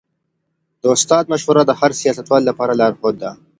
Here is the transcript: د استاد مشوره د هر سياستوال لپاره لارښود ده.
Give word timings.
د 0.81 0.83
استاد 0.95 1.23
مشوره 1.33 1.63
د 1.65 1.71
هر 1.79 1.91
سياستوال 2.01 2.41
لپاره 2.49 2.73
لارښود 2.79 3.15
ده. 3.23 3.31